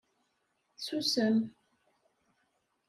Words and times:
Ssusem! 0.75 1.35